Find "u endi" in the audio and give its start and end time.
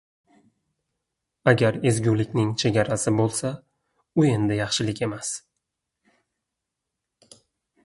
4.23-4.59